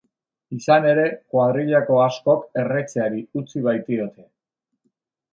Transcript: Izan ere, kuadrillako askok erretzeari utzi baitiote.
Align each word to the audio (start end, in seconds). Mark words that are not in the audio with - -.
Izan 0.55 0.85
ere, 0.91 1.01
kuadrillako 1.33 1.99
askok 2.05 2.47
erretzeari 2.61 3.21
utzi 3.41 3.61
baitiote. 3.67 4.25